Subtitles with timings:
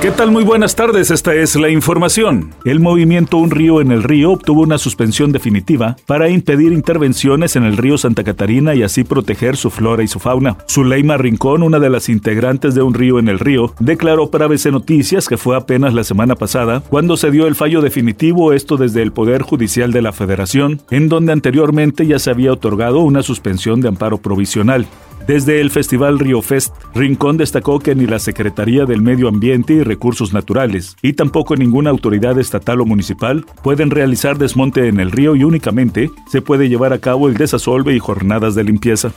[0.00, 0.30] ¿Qué tal?
[0.30, 2.54] Muy buenas tardes, esta es la información.
[2.64, 7.64] El movimiento Un Río en el Río obtuvo una suspensión definitiva para impedir intervenciones en
[7.64, 10.56] el río Santa Catarina y así proteger su flora y su fauna.
[10.70, 14.66] Zuleima Rincón, una de las integrantes de Un Río en el Río, declaró para ABC
[14.66, 19.02] Noticias que fue apenas la semana pasada cuando se dio el fallo definitivo, esto desde
[19.02, 23.80] el Poder Judicial de la Federación, en donde anteriormente ya se había otorgado una suspensión
[23.80, 24.86] de amparo provisional.
[25.28, 29.82] Desde el Festival Río Fest, Rincón destacó que ni la Secretaría del Medio Ambiente y
[29.82, 35.36] Recursos Naturales, y tampoco ninguna autoridad estatal o municipal, pueden realizar desmonte en el río
[35.36, 39.12] y únicamente se puede llevar a cabo el desasolve y jornadas de limpieza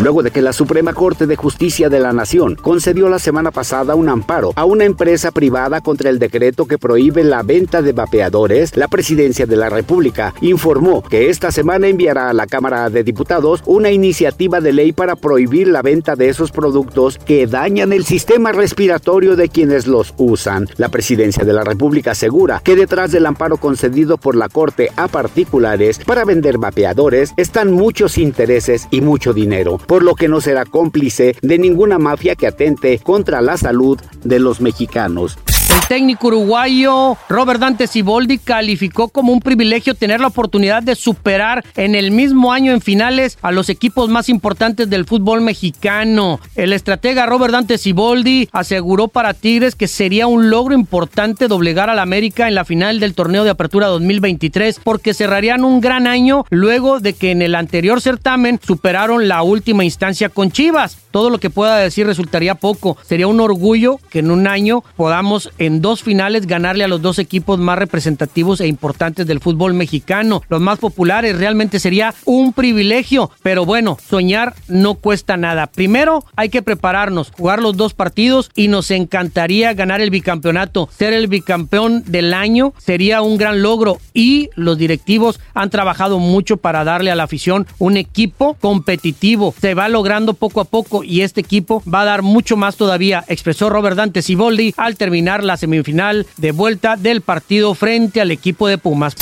[0.00, 3.94] luego de que la Suprema Corte de Justicia de la Nación concedió la semana pasada
[3.94, 8.76] un amparo a una empresa privada contra el decreto que prohíbe la venta de vapeadores,
[8.76, 13.62] la Presidencia de la República informó que esta semana enviará a la Cámara de Diputados
[13.66, 18.52] una iniciativa de ley para prohibir la venta de esos productos que dañan el sistema
[18.52, 20.68] respiratorio de quienes los usan.
[20.76, 25.08] La Presidencia de la República asegura que detrás del amparo concedido por la Corte a
[25.08, 30.64] particulares para vender vapeadores están muchos intereses y mucho dinero por lo que no será
[30.64, 35.38] cómplice de ninguna mafia que atente contra la salud de los mexicanos.
[35.70, 41.64] El técnico uruguayo Robert Dante Siboldi calificó como un privilegio tener la oportunidad de superar
[41.76, 46.38] en el mismo año en finales a los equipos más importantes del fútbol mexicano.
[46.54, 51.98] El estratega Robert Dante Siboldi aseguró para Tigres que sería un logro importante doblegar al
[51.98, 57.00] América en la final del torneo de apertura 2023 porque cerrarían un gran año luego
[57.00, 60.98] de que en el anterior certamen superaron la última instancia con Chivas.
[61.10, 62.96] Todo lo que pueda decir resultaría poco.
[63.02, 67.18] Sería un orgullo que en un año podamos en dos finales ganarle a los dos
[67.18, 71.38] equipos más representativos e importantes del fútbol mexicano, los más populares.
[71.38, 75.66] Realmente sería un privilegio, pero bueno, soñar no cuesta nada.
[75.66, 80.88] Primero hay que prepararnos, jugar los dos partidos y nos encantaría ganar el bicampeonato.
[80.96, 86.56] Ser el bicampeón del año sería un gran logro y los directivos han trabajado mucho
[86.56, 89.54] para darle a la afición un equipo competitivo.
[89.60, 93.24] Se va logrando poco a poco y este equipo va a dar mucho más todavía,
[93.28, 98.68] expresó Robert Dante Siboldi al terminar la semifinal de vuelta del partido frente al equipo
[98.68, 99.14] de Pumas.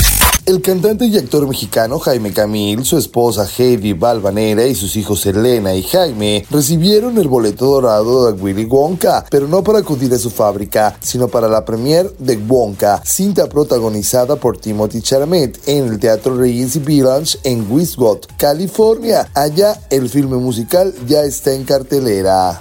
[0.44, 5.72] El cantante y actor mexicano Jaime Camil, su esposa Heidi Balvanera y sus hijos Elena
[5.72, 10.30] y Jaime recibieron el boleto dorado de Willy Wonka, pero no para acudir a su
[10.30, 16.36] fábrica, sino para la premier de Wonka, cinta protagonizada por Timothy Chalamet en el Teatro
[16.36, 19.28] Regency Village en Wisconsin, California.
[19.34, 22.60] Allá el filme musical ya está en cartelera.